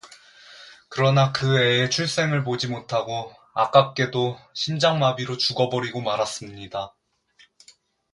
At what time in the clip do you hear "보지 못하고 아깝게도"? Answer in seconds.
2.43-4.35